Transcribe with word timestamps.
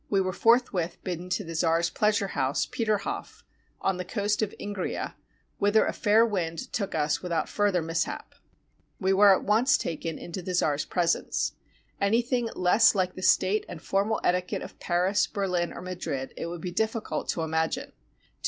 We 0.09 0.19
were 0.19 0.33
forthwith 0.33 0.97
bidden 1.03 1.29
to 1.29 1.43
the 1.43 1.53
czar's 1.53 1.91
pleasure 1.91 2.29
house, 2.29 2.65
Peterhof, 2.65 3.43
on 3.81 3.97
the 3.97 4.03
coast 4.03 4.41
of 4.41 4.51
Ingria, 4.59 5.13
whither 5.59 5.85
a 5.85 5.93
fair 5.93 6.25
wind 6.25 6.73
took 6.73 6.95
us 6.95 7.21
without 7.21 7.47
further 7.47 7.83
mishap. 7.83 8.33
We 8.99 9.13
were 9.13 9.31
at 9.31 9.43
once 9.43 9.77
taken 9.77 10.17
into 10.17 10.41
the 10.41 10.55
czar's 10.55 10.85
presence. 10.85 11.53
Any 12.01 12.23
thing 12.23 12.49
less 12.55 12.95
like 12.95 13.13
the 13.13 13.21
state 13.21 13.63
and 13.69 13.79
formal 13.79 14.19
etiquette 14.23 14.63
of 14.63 14.79
Paris, 14.79 15.27
Berlin, 15.27 15.71
or 15.71 15.83
Madrid, 15.83 16.33
it 16.35 16.47
would 16.47 16.61
be 16.61 16.71
difficult 16.71 17.29
to 17.29 17.43
imagine. 17.43 17.91